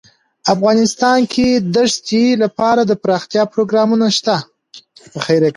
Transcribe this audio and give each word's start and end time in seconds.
افغانستان 0.53 1.19
کې 1.33 1.47
د 1.75 1.75
ښتې 1.93 2.23
لپاره 2.43 2.81
دپرمختیا 2.83 3.43
پروګرامونه 3.53 4.07
شته. 4.17 4.35